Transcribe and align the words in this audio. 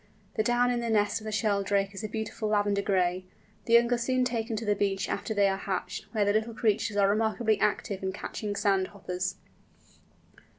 The 0.35 0.41
down 0.41 0.71
in 0.71 0.79
the 0.79 0.89
nest 0.89 1.21
of 1.21 1.25
the 1.25 1.31
Sheldrake 1.31 1.93
is 1.93 2.03
a 2.03 2.07
beautiful 2.09 2.49
lavender 2.49 2.81
gray. 2.81 3.23
The 3.65 3.73
young 3.73 3.93
are 3.93 3.99
soon 3.99 4.25
taken 4.25 4.55
to 4.55 4.65
the 4.65 4.73
beach 4.75 5.07
after 5.07 5.31
they 5.35 5.47
are 5.47 5.57
hatched, 5.57 6.05
where 6.11 6.25
the 6.25 6.33
little 6.33 6.55
creatures 6.55 6.97
are 6.97 7.07
remarkably 7.07 7.59
active 7.59 8.01
in 8.01 8.11
catching 8.11 8.55
sand 8.55 8.87
hoppers. 8.87 9.35